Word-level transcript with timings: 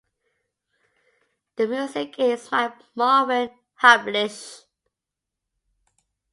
The 1.57 1.67
music 1.67 2.17
is 2.17 2.49
by 2.49 2.73
Marvin 2.95 3.51
Hamlisch. 3.83 4.63